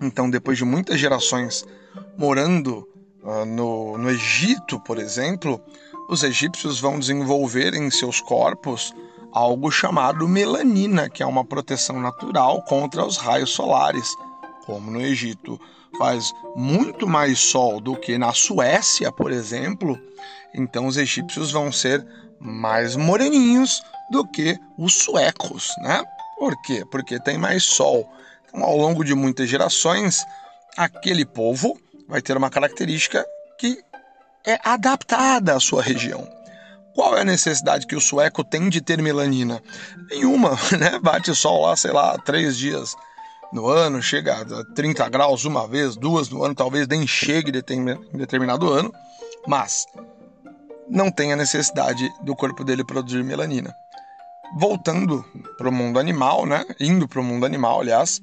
Então, 0.02 0.30
depois 0.30 0.58
de 0.58 0.66
muitas 0.66 1.00
gerações 1.00 1.66
morando 2.18 2.88
uh, 3.24 3.46
no, 3.46 3.98
no 3.98 4.10
Egito, 4.10 4.80
por 4.80 4.98
exemplo, 4.98 5.62
os 6.10 6.24
egípcios 6.24 6.80
vão 6.80 7.00
desenvolver 7.00 7.74
em 7.74 7.90
seus 7.90 8.22
corpos 8.22 8.94
algo 9.32 9.70
chamado 9.70 10.28
melanina, 10.28 11.10
que 11.10 11.22
é 11.22 11.25
uma 11.25 11.44
proteção 11.44 12.00
natural 12.00 12.62
contra 12.64 13.06
os 13.06 13.18
raios 13.18 13.52
solares. 13.52 14.10
Como 14.66 14.90
no 14.90 15.02
Egito 15.02 15.60
faz 15.98 16.32
muito 16.56 17.08
mais 17.08 17.40
sol 17.40 17.80
do 17.80 17.96
que 17.96 18.18
na 18.18 18.34
Suécia, 18.34 19.12
por 19.12 19.32
exemplo, 19.32 20.00
então 20.54 20.88
os 20.88 20.98
egípcios 20.98 21.52
vão 21.52 21.72
ser 21.72 22.06
mais 22.40 22.96
moreninhos 22.96 23.82
do 24.10 24.25
que 24.25 24.58
os 24.78 24.94
suecos, 24.96 25.74
né? 25.80 26.04
Por 26.38 26.54
quê? 26.62 26.84
Porque 26.92 27.20
tem 27.20 27.38
mais 27.38 27.64
sol. 27.64 28.10
Ao 28.62 28.77
longo 28.77 29.03
de 29.03 29.13
muitas 29.13 29.50
gerações, 29.50 30.25
aquele 30.77 31.25
povo 31.25 31.77
vai 32.07 32.21
ter 32.21 32.38
uma 32.38 32.50
característica 32.50 33.25
que 33.57 33.83
é 34.45 34.59
adaptada 34.63 35.55
à 35.55 35.59
sua 35.59 35.81
região. 35.81 36.27
Qual 36.93 37.17
é 37.17 37.21
a 37.21 37.25
necessidade 37.25 37.85
que 37.85 37.95
o 37.95 38.01
sueco 38.01 38.43
tem 38.43 38.69
de 38.69 38.79
ter 38.79 39.01
melanina? 39.01 39.62
Nenhuma, 40.09 40.51
né? 40.79 40.97
Bate 41.00 41.35
sol 41.35 41.63
lá, 41.63 41.75
sei 41.75 41.91
lá, 41.91 42.17
três 42.19 42.57
dias 42.57 42.95
no 43.51 43.67
ano, 43.67 44.01
chega 44.01 44.41
a 44.41 44.74
30 44.74 45.07
graus 45.09 45.45
uma 45.45 45.67
vez, 45.67 45.95
duas 45.95 46.29
no 46.29 46.43
ano, 46.43 46.55
talvez 46.55 46.88
nem 46.88 47.05
chegue 47.05 47.51
em 47.69 48.17
determinado 48.17 48.71
ano, 48.71 48.93
mas 49.47 49.85
não 50.89 51.12
tem 51.12 51.33
a 51.33 51.35
necessidade 51.35 52.09
do 52.24 52.35
corpo 52.35 52.63
dele 52.63 52.83
produzir 52.83 53.24
melanina. 53.24 53.74
Voltando 54.57 55.25
para 55.57 55.67
o 55.67 55.71
mundo 55.71 56.00
animal, 56.00 56.45
né? 56.45 56.63
Indo 56.79 57.07
para 57.07 57.19
o 57.19 57.24
mundo 57.24 57.45
animal, 57.45 57.81
aliás, 57.81 58.21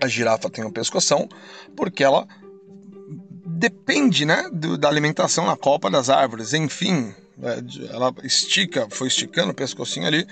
a 0.00 0.08
girafa 0.08 0.50
tem 0.50 0.64
um 0.64 0.70
pescoção 0.70 1.28
porque 1.76 2.02
ela 2.02 2.26
depende 3.46 4.24
né, 4.24 4.48
do, 4.52 4.76
da 4.76 4.88
alimentação 4.88 5.46
na 5.46 5.56
copa 5.56 5.90
das 5.90 6.10
árvores. 6.10 6.52
Enfim, 6.52 7.14
é, 7.42 7.94
ela 7.94 8.14
estica, 8.22 8.86
foi 8.90 9.08
esticando 9.08 9.52
o 9.52 9.54
pescocinho 9.54 10.06
ali 10.06 10.26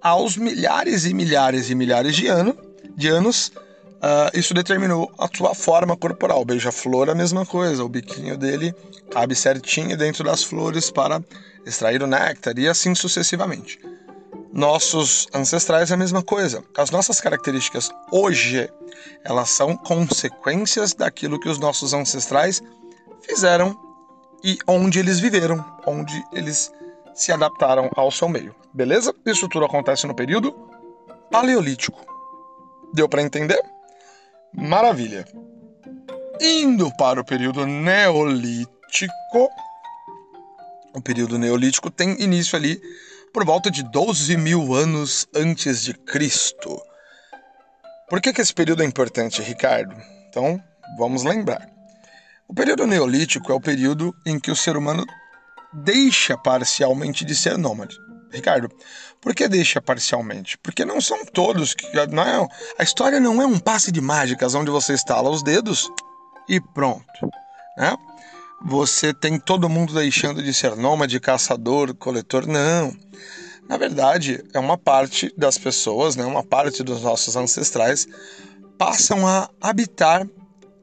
aos 0.00 0.36
milhares 0.36 1.04
e 1.04 1.12
milhares 1.12 1.70
e 1.70 1.74
milhares 1.74 2.16
de, 2.16 2.26
ano, 2.26 2.56
de 2.96 3.08
anos. 3.08 3.52
Uh, 4.00 4.32
isso 4.32 4.54
determinou 4.54 5.12
a 5.18 5.28
sua 5.34 5.54
forma 5.54 5.94
corporal. 5.94 6.42
Beija-flor 6.44 7.10
a 7.10 7.14
mesma 7.14 7.44
coisa, 7.44 7.84
o 7.84 7.88
biquinho 7.88 8.36
dele 8.36 8.74
cabe 9.10 9.34
certinho 9.34 9.94
dentro 9.96 10.24
das 10.24 10.42
flores 10.42 10.90
para 10.90 11.22
extrair 11.66 12.02
o 12.02 12.06
néctar 12.06 12.58
e 12.58 12.66
assim 12.66 12.94
sucessivamente. 12.94 13.78
Nossos 14.52 15.28
ancestrais 15.32 15.90
é 15.90 15.94
a 15.94 15.96
mesma 15.96 16.22
coisa. 16.22 16.64
As 16.76 16.90
nossas 16.90 17.20
características 17.20 17.90
hoje, 18.10 18.68
elas 19.24 19.50
são 19.50 19.76
consequências 19.76 20.92
daquilo 20.92 21.38
que 21.38 21.48
os 21.48 21.58
nossos 21.58 21.94
ancestrais 21.94 22.60
fizeram 23.22 23.78
e 24.42 24.58
onde 24.66 24.98
eles 24.98 25.20
viveram, 25.20 25.64
onde 25.86 26.20
eles 26.32 26.72
se 27.14 27.30
adaptaram 27.30 27.90
ao 27.94 28.10
seu 28.10 28.28
meio. 28.28 28.54
Beleza? 28.74 29.14
Isso 29.24 29.48
tudo 29.48 29.66
acontece 29.66 30.06
no 30.06 30.14
período 30.14 30.52
paleolítico. 31.30 32.04
Deu 32.92 33.08
para 33.08 33.22
entender? 33.22 33.60
Maravilha. 34.52 35.24
Indo 36.40 36.90
para 36.96 37.20
o 37.20 37.24
período 37.24 37.66
neolítico, 37.66 39.48
o 40.92 41.00
período 41.00 41.38
neolítico 41.38 41.90
tem 41.90 42.20
início 42.20 42.56
ali 42.56 42.80
por 43.32 43.44
volta 43.44 43.70
de 43.70 43.82
12 43.82 44.36
mil 44.36 44.74
anos 44.74 45.26
antes 45.34 45.82
de 45.82 45.94
Cristo. 45.94 46.80
Por 48.08 48.20
que, 48.20 48.32
que 48.32 48.40
esse 48.40 48.52
período 48.52 48.82
é 48.82 48.86
importante, 48.86 49.40
Ricardo? 49.40 49.94
Então, 50.28 50.60
vamos 50.98 51.22
lembrar. 51.22 51.68
O 52.48 52.54
período 52.54 52.86
neolítico 52.86 53.52
é 53.52 53.54
o 53.54 53.60
período 53.60 54.12
em 54.26 54.38
que 54.38 54.50
o 54.50 54.56
ser 54.56 54.76
humano 54.76 55.06
deixa 55.72 56.36
parcialmente 56.36 57.24
de 57.24 57.34
ser 57.34 57.56
nômade. 57.56 57.96
Ricardo, 58.32 58.68
por 59.20 59.34
que 59.34 59.48
deixa 59.48 59.80
parcialmente? 59.80 60.58
Porque 60.58 60.84
não 60.84 61.00
são 61.00 61.24
todos 61.24 61.74
que 61.74 61.86
não 62.06 62.22
é, 62.22 62.48
a 62.78 62.82
história 62.82 63.20
não 63.20 63.40
é 63.40 63.46
um 63.46 63.58
passe 63.58 63.92
de 63.92 64.00
mágicas 64.00 64.54
onde 64.54 64.70
você 64.70 64.94
estala 64.94 65.30
os 65.30 65.42
dedos 65.42 65.88
e 66.48 66.60
pronto, 66.60 67.30
né? 67.76 67.96
Você 68.62 69.14
tem 69.14 69.38
todo 69.38 69.68
mundo 69.68 69.94
deixando 69.94 70.42
de 70.42 70.52
ser 70.52 70.76
nômade, 70.76 71.18
caçador, 71.18 71.94
coletor. 71.94 72.46
Não. 72.46 72.94
Na 73.68 73.76
verdade, 73.76 74.44
é 74.52 74.58
uma 74.58 74.76
parte 74.76 75.32
das 75.36 75.56
pessoas, 75.56 76.16
né, 76.16 76.24
uma 76.24 76.42
parte 76.42 76.82
dos 76.82 77.02
nossos 77.02 77.36
ancestrais, 77.36 78.06
passam 78.76 79.26
a 79.26 79.48
habitar 79.60 80.26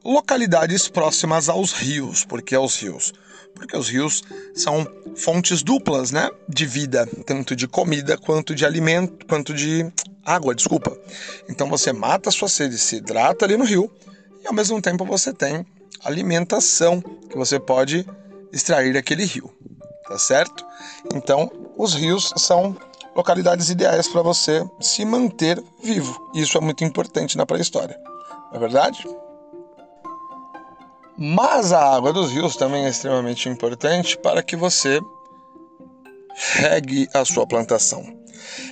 localidades 0.04 0.88
próximas 0.88 1.48
aos 1.48 1.72
rios. 1.72 2.24
Por 2.24 2.42
que 2.42 2.54
aos 2.54 2.80
rios? 2.80 3.12
Porque 3.54 3.76
os 3.76 3.88
rios 3.88 4.22
são 4.54 4.86
fontes 5.16 5.62
duplas 5.62 6.10
né, 6.10 6.30
de 6.48 6.64
vida, 6.64 7.06
tanto 7.26 7.54
de 7.54 7.68
comida 7.68 8.16
quanto 8.16 8.54
de 8.54 8.64
alimento, 8.64 9.26
quanto 9.26 9.52
de 9.52 9.90
água, 10.24 10.54
desculpa. 10.54 10.96
Então 11.48 11.68
você 11.68 11.92
mata 11.92 12.28
a 12.28 12.32
sua 12.32 12.48
sede, 12.48 12.78
se 12.78 12.96
hidrata 12.96 13.44
ali 13.44 13.56
no 13.56 13.64
rio, 13.64 13.90
e 14.42 14.46
ao 14.46 14.54
mesmo 14.54 14.80
tempo 14.80 15.04
você 15.04 15.32
tem 15.32 15.66
alimentação 16.04 17.00
que 17.00 17.36
você 17.36 17.58
pode 17.58 18.06
extrair 18.52 18.92
daquele 18.92 19.24
rio, 19.24 19.52
tá 20.06 20.18
certo? 20.18 20.64
Então, 21.14 21.50
os 21.76 21.94
rios 21.94 22.32
são 22.36 22.76
localidades 23.14 23.68
ideais 23.68 24.08
para 24.08 24.22
você 24.22 24.64
se 24.80 25.04
manter 25.04 25.62
vivo. 25.82 26.30
Isso 26.34 26.56
é 26.56 26.60
muito 26.60 26.84
importante 26.84 27.36
na 27.36 27.44
pré-história, 27.44 27.98
não 28.50 28.56
é 28.56 28.58
verdade? 28.58 29.04
Mas 31.16 31.72
a 31.72 31.96
água 31.96 32.12
dos 32.12 32.30
rios 32.30 32.56
também 32.56 32.84
é 32.84 32.88
extremamente 32.88 33.48
importante 33.48 34.16
para 34.18 34.40
que 34.40 34.54
você 34.54 35.00
regue 36.54 37.08
a 37.12 37.24
sua 37.24 37.44
plantação. 37.44 38.04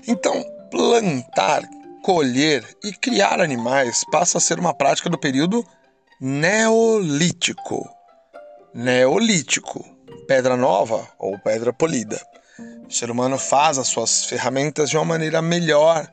Então, 0.06 0.44
plantar, 0.70 1.62
colher 2.04 2.64
e 2.84 2.92
criar 2.92 3.40
animais 3.40 4.04
passa 4.12 4.38
a 4.38 4.40
ser 4.40 4.60
uma 4.60 4.72
prática 4.72 5.10
do 5.10 5.18
período 5.18 5.66
Neolítico. 6.20 7.88
Neolítico, 8.74 9.84
pedra 10.26 10.56
nova 10.56 11.06
ou 11.18 11.38
pedra 11.38 11.72
polida. 11.72 12.20
O 12.88 12.92
ser 12.92 13.10
humano 13.10 13.38
faz 13.38 13.78
as 13.78 13.88
suas 13.88 14.24
ferramentas 14.24 14.88
de 14.90 14.96
uma 14.96 15.04
maneira 15.04 15.42
melhor 15.42 16.06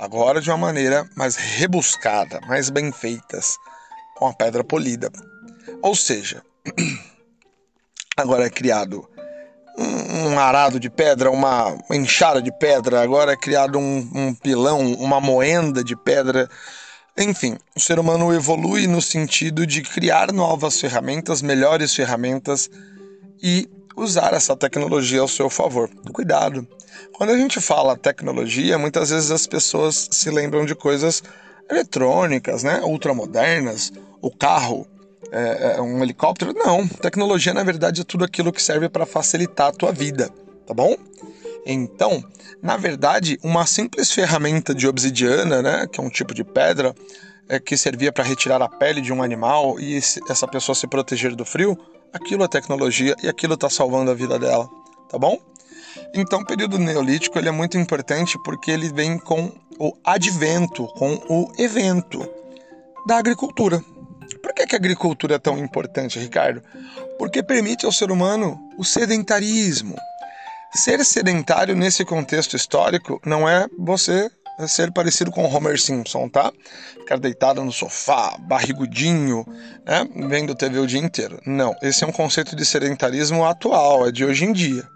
agora 0.00 0.40
de 0.40 0.48
uma 0.50 0.56
maneira 0.56 1.06
mais 1.14 1.36
rebuscada, 1.36 2.40
mais 2.48 2.70
bem 2.70 2.90
feitas, 2.90 3.56
com 4.16 4.28
a 4.28 4.32
pedra 4.32 4.64
polida. 4.64 5.10
Ou 5.82 5.94
seja, 5.94 6.42
agora 8.16 8.46
é 8.46 8.50
criado 8.50 9.06
um, 9.76 10.38
arado 10.38 10.80
de 10.80 10.88
pedra, 10.88 11.30
uma, 11.30 11.76
enxada 11.90 12.40
de 12.40 12.50
pedra, 12.58 13.02
agora 13.02 13.32
é 13.32 13.36
criado 13.36 13.78
um, 13.78 14.10
um 14.14 14.34
pilão, 14.34 14.94
uma 14.94 15.20
moenda 15.20 15.84
de 15.84 15.94
pedra. 15.94 16.48
Enfim, 17.16 17.58
o 17.76 17.80
ser 17.80 17.98
humano 17.98 18.32
evolui 18.32 18.86
no 18.86 19.02
sentido 19.02 19.66
de 19.66 19.82
criar 19.82 20.32
novas 20.32 20.80
ferramentas, 20.80 21.42
melhores 21.42 21.94
ferramentas 21.94 22.70
e 23.42 23.68
usar 23.96 24.32
essa 24.32 24.56
tecnologia 24.56 25.20
ao 25.20 25.28
seu 25.28 25.50
favor. 25.50 25.90
Cuidado. 26.12 26.66
Quando 27.12 27.30
a 27.30 27.36
gente 27.36 27.60
fala 27.60 27.96
tecnologia, 27.96 28.78
muitas 28.78 29.10
vezes 29.10 29.30
as 29.30 29.46
pessoas 29.46 30.08
se 30.10 30.30
lembram 30.30 30.64
de 30.64 30.74
coisas 30.74 31.22
eletrônicas, 31.70 32.62
né, 32.62 32.80
ultramodernas, 32.82 33.92
o 34.20 34.30
carro, 34.30 34.86
é, 35.30 35.76
é 35.76 35.82
um 35.82 36.02
helicóptero. 36.02 36.52
Não, 36.54 36.86
tecnologia 36.86 37.54
na 37.54 37.62
verdade 37.62 38.00
é 38.00 38.04
tudo 38.04 38.24
aquilo 38.24 38.52
que 38.52 38.62
serve 38.62 38.88
para 38.88 39.06
facilitar 39.06 39.68
a 39.68 39.72
tua 39.72 39.92
vida, 39.92 40.30
tá 40.66 40.74
bom? 40.74 40.96
Então, 41.66 42.22
na 42.62 42.76
verdade, 42.76 43.38
uma 43.42 43.66
simples 43.66 44.10
ferramenta 44.10 44.74
de 44.74 44.88
obsidiana, 44.88 45.62
né, 45.62 45.86
que 45.86 46.00
é 46.00 46.02
um 46.02 46.08
tipo 46.08 46.34
de 46.34 46.42
pedra, 46.42 46.94
é, 47.48 47.58
que 47.58 47.76
servia 47.76 48.12
para 48.12 48.24
retirar 48.24 48.62
a 48.62 48.68
pele 48.68 49.00
de 49.00 49.12
um 49.12 49.22
animal 49.22 49.78
e 49.80 49.96
essa 49.96 50.46
pessoa 50.46 50.74
se 50.74 50.86
proteger 50.86 51.34
do 51.34 51.44
frio, 51.44 51.76
aquilo 52.12 52.44
é 52.44 52.48
tecnologia 52.48 53.14
e 53.22 53.28
aquilo 53.28 53.54
está 53.54 53.68
salvando 53.68 54.10
a 54.10 54.14
vida 54.14 54.38
dela, 54.38 54.68
tá 55.08 55.18
bom? 55.18 55.38
Então, 56.14 56.40
o 56.40 56.46
período 56.46 56.78
neolítico 56.78 57.38
ele 57.38 57.48
é 57.48 57.52
muito 57.52 57.76
importante 57.76 58.38
porque 58.44 58.70
ele 58.70 58.88
vem 58.92 59.18
com 59.18 59.52
o 59.78 59.92
advento, 60.04 60.86
com 60.88 61.14
o 61.28 61.52
evento 61.58 62.28
da 63.06 63.18
agricultura. 63.18 63.82
Por 64.42 64.54
que, 64.54 64.66
que 64.66 64.74
a 64.74 64.78
agricultura 64.78 65.34
é 65.34 65.38
tão 65.38 65.58
importante, 65.58 66.18
Ricardo? 66.18 66.62
Porque 67.18 67.42
permite 67.42 67.84
ao 67.84 67.92
ser 67.92 68.10
humano 68.10 68.58
o 68.78 68.84
sedentarismo. 68.84 69.96
Ser 70.74 71.04
sedentário 71.04 71.74
nesse 71.74 72.04
contexto 72.04 72.54
histórico 72.54 73.20
não 73.26 73.48
é 73.48 73.66
você 73.76 74.30
ser 74.68 74.92
parecido 74.92 75.30
com 75.32 75.44
Homer 75.44 75.80
Simpson, 75.80 76.28
tá? 76.28 76.52
Ficar 76.92 77.18
deitado 77.18 77.64
no 77.64 77.72
sofá, 77.72 78.36
barrigudinho, 78.38 79.44
né? 79.84 80.06
Vendo 80.28 80.54
TV 80.54 80.78
o 80.78 80.86
dia 80.86 81.00
inteiro. 81.00 81.40
Não, 81.44 81.74
esse 81.82 82.04
é 82.04 82.06
um 82.06 82.12
conceito 82.12 82.54
de 82.54 82.64
sedentarismo 82.64 83.44
atual, 83.44 84.06
é 84.06 84.12
de 84.12 84.24
hoje 84.24 84.44
em 84.44 84.52
dia. 84.52 84.86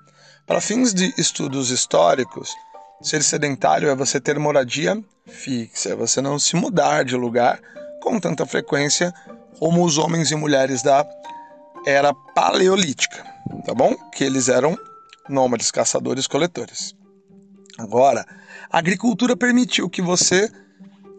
Para 0.46 0.60
fins 0.60 0.94
de 0.94 1.12
estudos 1.18 1.70
históricos, 1.70 2.54
ser 3.02 3.22
sedentário 3.22 3.88
é 3.88 3.96
você 3.96 4.20
ter 4.20 4.38
moradia 4.38 5.02
fixa, 5.26 5.90
é 5.90 5.96
você 5.96 6.20
não 6.20 6.38
se 6.38 6.54
mudar 6.54 7.04
de 7.04 7.16
lugar 7.16 7.58
com 8.00 8.20
tanta 8.20 8.46
frequência 8.46 9.12
como 9.58 9.84
os 9.84 9.98
homens 9.98 10.30
e 10.30 10.36
mulheres 10.36 10.82
da 10.82 11.04
era 11.86 12.14
paleolítica, 12.34 13.24
tá 13.64 13.74
bom? 13.74 13.96
Que 14.12 14.22
eles 14.22 14.48
eram 14.48 14.78
nômades, 15.28 15.70
caçadores, 15.70 16.26
coletores. 16.26 16.94
Agora, 17.78 18.24
a 18.70 18.78
agricultura 18.78 19.36
permitiu 19.36 19.88
que 19.90 20.02
você 20.02 20.50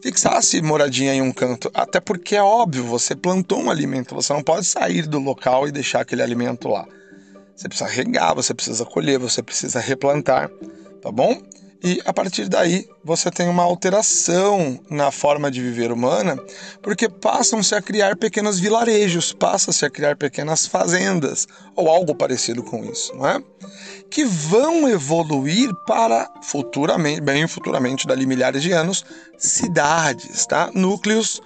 fixasse 0.01 0.61
moradinha 0.61 1.13
em 1.13 1.21
um 1.21 1.31
canto, 1.31 1.69
até 1.73 1.99
porque 1.99 2.35
é 2.35 2.43
óbvio, 2.43 2.83
você 2.83 3.15
plantou 3.15 3.61
um 3.61 3.71
alimento, 3.71 4.13
você 4.13 4.31
não 4.33 4.43
pode 4.43 4.65
sair 4.65 5.07
do 5.07 5.19
local 5.19 5.67
e 5.67 5.71
deixar 5.71 6.01
aquele 6.01 6.21
alimento 6.21 6.67
lá. 6.67 6.87
Você 7.55 7.67
precisa 7.67 7.89
regar, 7.89 8.35
você 8.35 8.53
precisa 8.53 8.85
colher, 8.85 9.17
você 9.17 9.41
precisa 9.41 9.79
replantar, 9.79 10.49
tá 11.01 11.11
bom? 11.11 11.41
E 11.83 12.01
a 12.05 12.13
partir 12.13 12.47
daí 12.47 12.87
você 13.03 13.29
tem 13.29 13.47
uma 13.47 13.63
alteração 13.63 14.79
na 14.89 15.11
forma 15.11 15.51
de 15.51 15.61
viver 15.61 15.91
humana, 15.91 16.37
porque 16.81 17.07
passam-se 17.07 17.75
a 17.75 17.81
criar 17.81 18.15
pequenos 18.15 18.59
vilarejos, 18.59 19.33
passa-se 19.33 19.85
a 19.85 19.89
criar 19.89 20.15
pequenas 20.15 20.65
fazendas 20.65 21.47
ou 21.75 21.89
algo 21.89 22.15
parecido 22.15 22.63
com 22.63 22.83
isso, 22.85 23.15
não 23.15 23.27
é? 23.27 23.39
Que 24.09 24.23
vão 24.23 24.87
evoluir 24.89 25.73
para 25.85 26.31
futuramente, 26.41 27.21
bem 27.21 27.47
futuramente, 27.47 28.07
dali 28.07 28.25
milhares 28.25 28.63
de 28.63 28.71
anos, 28.71 29.05
cidades, 29.37 30.45
tá? 30.45 30.71
Núcleos 30.73 31.41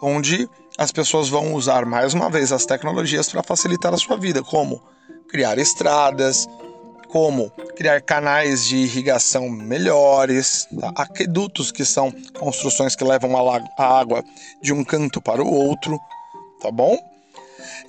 onde 0.00 0.48
as 0.78 0.90
pessoas 0.90 1.28
vão 1.28 1.54
usar 1.54 1.84
mais 1.86 2.14
uma 2.14 2.30
vez 2.30 2.52
as 2.52 2.66
tecnologias 2.66 3.28
para 3.28 3.42
facilitar 3.42 3.92
a 3.92 3.98
sua 3.98 4.16
vida, 4.16 4.42
como 4.42 4.82
criar 5.28 5.58
estradas, 5.58 6.46
como 7.14 7.48
criar 7.76 8.00
canais 8.00 8.64
de 8.64 8.76
irrigação 8.76 9.48
melhores, 9.48 10.66
tá? 10.80 10.92
aquedutos, 10.96 11.70
que 11.70 11.84
são 11.84 12.12
construções 12.36 12.96
que 12.96 13.04
levam 13.04 13.36
a 13.36 14.00
água 14.00 14.24
de 14.60 14.72
um 14.72 14.82
canto 14.82 15.22
para 15.22 15.40
o 15.40 15.48
outro, 15.48 15.96
tá 16.60 16.72
bom? 16.72 16.98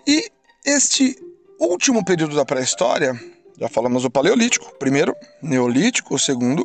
E 0.05 0.29
este 0.63 1.17
último 1.59 2.05
período 2.05 2.35
da 2.35 2.45
pré-história, 2.45 3.19
já 3.59 3.67
falamos 3.67 4.03
do 4.03 4.11
Paleolítico, 4.11 4.71
primeiro, 4.77 5.15
Neolítico, 5.41 6.19
segundo, 6.19 6.63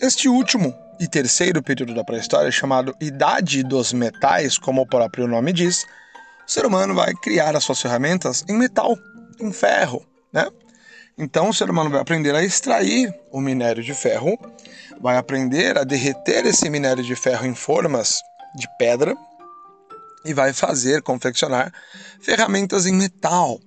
este 0.00 0.28
último 0.28 0.74
e 0.98 1.06
terceiro 1.06 1.62
período 1.62 1.94
da 1.94 2.02
pré-história, 2.02 2.50
chamado 2.50 2.92
Idade 3.00 3.62
dos 3.62 3.92
Metais, 3.92 4.58
como 4.58 4.82
o 4.82 4.86
próprio 4.86 5.28
nome 5.28 5.52
diz, 5.52 5.84
o 6.44 6.50
ser 6.50 6.66
humano 6.66 6.92
vai 6.92 7.14
criar 7.22 7.54
as 7.54 7.62
suas 7.62 7.80
ferramentas 7.80 8.44
em 8.48 8.58
metal, 8.58 8.98
em 9.40 9.52
ferro, 9.52 10.04
né? 10.32 10.50
Então 11.16 11.48
o 11.48 11.54
ser 11.54 11.70
humano 11.70 11.90
vai 11.90 12.00
aprender 12.00 12.34
a 12.34 12.42
extrair 12.42 13.14
o 13.30 13.40
minério 13.40 13.82
de 13.82 13.94
ferro, 13.94 14.38
vai 15.00 15.16
aprender 15.16 15.78
a 15.78 15.84
derreter 15.84 16.44
esse 16.46 16.68
minério 16.68 17.04
de 17.04 17.14
ferro 17.14 17.46
em 17.46 17.54
formas 17.54 18.20
de 18.56 18.66
pedra 18.78 19.16
e 20.24 20.34
vai 20.34 20.52
fazer, 20.52 21.02
confeccionar 21.02 21.72
ferramentas 22.20 22.86
em 22.86 22.94
metal. 22.94 23.60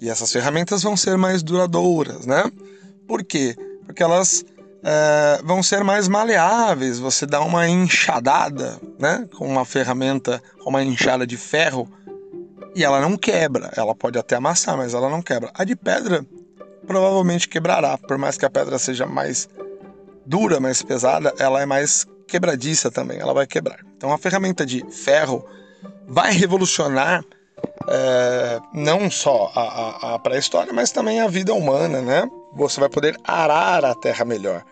E 0.00 0.08
essas 0.08 0.30
ferramentas 0.30 0.82
vão 0.82 0.96
ser 0.96 1.16
mais 1.16 1.42
duradouras, 1.42 2.26
né? 2.26 2.44
Por 3.06 3.24
quê? 3.24 3.56
Porque 3.84 4.02
elas 4.02 4.44
é, 4.82 5.40
vão 5.44 5.62
ser 5.62 5.82
mais 5.82 6.08
maleáveis. 6.08 6.98
Você 6.98 7.24
dá 7.24 7.40
uma 7.40 7.68
enxadada, 7.68 8.80
né? 8.98 9.28
Com 9.36 9.46
uma 9.46 9.64
ferramenta, 9.64 10.42
com 10.62 10.70
uma 10.70 10.82
enxada 10.82 11.26
de 11.26 11.36
ferro, 11.36 11.88
e 12.74 12.84
ela 12.84 13.00
não 13.00 13.16
quebra. 13.16 13.72
Ela 13.76 13.94
pode 13.94 14.18
até 14.18 14.36
amassar, 14.36 14.76
mas 14.76 14.94
ela 14.94 15.08
não 15.08 15.22
quebra. 15.22 15.50
A 15.54 15.64
de 15.64 15.76
pedra 15.76 16.24
provavelmente 16.86 17.48
quebrará. 17.48 17.96
Por 17.98 18.18
mais 18.18 18.36
que 18.36 18.44
a 18.44 18.50
pedra 18.50 18.78
seja 18.78 19.06
mais 19.06 19.48
dura, 20.26 20.60
mais 20.60 20.82
pesada, 20.82 21.34
ela 21.38 21.60
é 21.60 21.66
mais 21.66 22.06
quebradiça 22.26 22.90
também, 22.90 23.18
ela 23.18 23.34
vai 23.34 23.46
quebrar. 23.46 23.80
Então 23.96 24.12
a 24.12 24.18
ferramenta 24.18 24.64
de 24.64 24.84
ferro 24.90 25.44
vai 26.06 26.32
revolucionar 26.32 27.24
é, 27.88 28.60
não 28.72 29.10
só 29.10 29.50
a, 29.54 29.60
a, 29.60 30.14
a 30.14 30.18
pré-história, 30.18 30.72
mas 30.72 30.90
também 30.90 31.20
a 31.20 31.28
vida 31.28 31.52
humana, 31.52 32.00
né? 32.00 32.28
Você 32.54 32.80
vai 32.80 32.88
poder 32.88 33.16
arar 33.24 33.84
a 33.84 33.94
terra 33.94 34.24
melhor. 34.24 34.62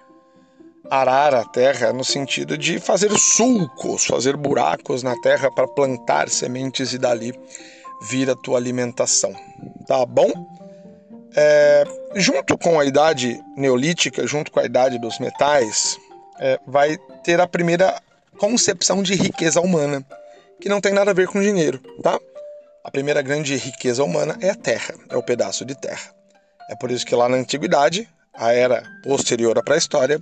Arar 0.90 1.34
a 1.34 1.44
terra 1.44 1.92
no 1.92 2.04
sentido 2.04 2.58
de 2.58 2.80
fazer 2.80 3.10
sulcos, 3.16 4.06
fazer 4.06 4.36
buracos 4.36 5.02
na 5.02 5.14
terra 5.20 5.50
para 5.50 5.68
plantar 5.68 6.28
sementes 6.28 6.92
e 6.92 6.98
dali 6.98 7.32
vir 8.08 8.30
a 8.30 8.34
tua 8.34 8.58
alimentação. 8.58 9.32
Tá 9.86 10.04
bom? 10.04 10.30
É, 11.36 11.84
junto 12.14 12.58
com 12.58 12.78
a 12.78 12.84
idade 12.84 13.40
neolítica, 13.56 14.26
junto 14.26 14.50
com 14.50 14.60
a 14.60 14.64
idade 14.64 14.98
dos 14.98 15.18
metais, 15.18 15.98
é, 16.38 16.58
vai 16.66 16.96
ter 17.22 17.40
a 17.40 17.46
primeira 17.46 18.00
concepção 18.38 19.02
de 19.02 19.14
riqueza 19.14 19.60
humana, 19.60 20.04
que 20.60 20.68
não 20.68 20.80
tem 20.80 20.92
nada 20.92 21.10
a 21.10 21.14
ver 21.14 21.28
com 21.28 21.40
dinheiro, 21.40 21.78
tá? 22.02 22.18
A 22.82 22.90
primeira 22.90 23.20
grande 23.22 23.56
riqueza 23.56 24.02
humana 24.02 24.36
é 24.40 24.50
a 24.50 24.54
terra, 24.54 24.94
é 25.08 25.16
o 25.16 25.22
pedaço 25.22 25.64
de 25.64 25.74
terra. 25.74 26.14
É 26.70 26.74
por 26.74 26.90
isso 26.90 27.04
que 27.04 27.14
lá 27.14 27.28
na 27.28 27.36
antiguidade, 27.36 28.08
a 28.32 28.52
era 28.52 28.82
posterior 29.02 29.58
à 29.58 29.62
pré-história, 29.62 30.20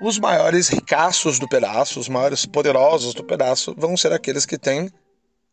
os 0.00 0.18
maiores 0.18 0.68
ricaços 0.68 1.38
do 1.38 1.48
pedaço, 1.48 2.00
os 2.00 2.08
maiores 2.08 2.44
poderosos 2.44 3.14
do 3.14 3.24
pedaço 3.24 3.74
vão 3.78 3.96
ser 3.96 4.12
aqueles 4.12 4.44
que 4.44 4.58
têm 4.58 4.90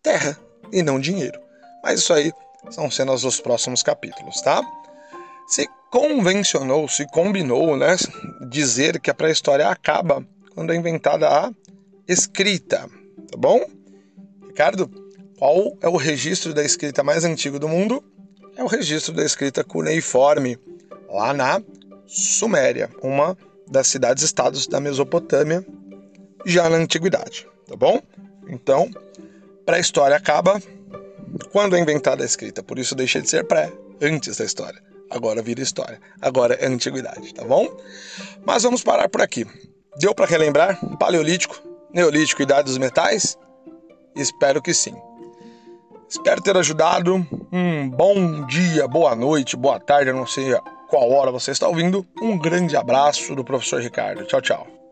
terra 0.02 0.38
e 0.71 0.82
não 0.82 0.99
dinheiro. 0.99 1.39
Mas 1.84 1.99
isso 1.99 2.13
aí 2.13 2.34
são 2.71 2.89
cenas 2.89 3.21
dos 3.21 3.39
próximos 3.39 3.84
capítulos, 3.84 4.41
tá? 4.41 4.62
Se 5.47 5.67
convencionou, 5.91 6.88
se 6.88 7.06
combinou, 7.08 7.77
né, 7.77 7.95
dizer 8.49 8.99
que 8.99 9.12
a 9.12 9.13
pré-história 9.13 9.67
acaba 9.67 10.25
quando 10.53 10.73
é 10.73 10.75
inventada 10.75 11.27
a 11.27 11.51
escrita, 12.08 12.89
tá 13.32 13.38
bom? 13.38 13.63
Ricardo, 14.47 14.89
qual 15.38 15.77
é 15.82 15.88
o 15.88 15.97
registro 15.97 16.53
da 16.53 16.63
escrita 16.63 17.03
mais 17.03 17.23
antigo 17.25 17.60
do 17.60 17.67
mundo? 17.67 18.03
É 18.56 18.63
o 18.63 18.67
registro 18.67 19.13
da 19.13 19.23
escrita 19.23 19.63
cuneiforme, 19.63 20.58
lá 21.10 21.34
na 21.34 21.62
Suméria, 22.06 22.89
uma 23.01 23.38
das 23.67 23.88
cidades-estados 23.88 24.67
da 24.67 24.79
Mesopotâmia, 24.79 25.65
já 26.45 26.69
na 26.69 26.77
antiguidade, 26.77 27.47
tá 27.67 27.75
bom? 27.75 28.01
Então, 28.47 28.89
pré-história 29.65 30.17
acaba 30.17 30.62
quando 31.51 31.75
é 31.75 31.79
inventada 31.79 32.23
a 32.23 32.25
escrita, 32.25 32.62
por 32.62 32.77
isso 32.77 32.93
deixa 32.93 33.21
de 33.21 33.29
ser 33.29 33.45
pré, 33.45 33.71
antes 34.01 34.38
da 34.38 34.45
história. 34.45 34.92
Agora 35.09 35.41
vira 35.41 35.61
história. 35.61 35.99
Agora 36.21 36.55
é 36.55 36.67
antiguidade, 36.67 37.33
tá 37.33 37.43
bom? 37.43 37.67
Mas 38.45 38.63
vamos 38.63 38.83
parar 38.83 39.09
por 39.09 39.21
aqui. 39.21 39.45
Deu 39.97 40.13
para 40.13 40.25
relembrar? 40.25 40.79
Paleolítico, 40.97 41.61
Neolítico 41.93 42.41
e 42.41 42.43
Idade 42.43 42.65
dos 42.65 42.77
Metais? 42.77 43.37
Espero 44.15 44.61
que 44.61 44.73
sim. 44.73 44.95
Espero 46.09 46.41
ter 46.41 46.55
ajudado. 46.57 47.15
Um 47.51 47.89
bom 47.89 48.45
dia, 48.45 48.87
boa 48.87 49.15
noite, 49.15 49.55
boa 49.55 49.79
tarde, 49.79 50.11
não 50.11 50.27
sei 50.27 50.55
qual 50.87 51.11
hora 51.11 51.31
você 51.31 51.51
está 51.51 51.67
ouvindo. 51.67 52.05
Um 52.21 52.37
grande 52.37 52.75
abraço 52.75 53.35
do 53.35 53.43
professor 53.43 53.81
Ricardo. 53.81 54.25
Tchau, 54.25 54.41
tchau. 54.41 54.82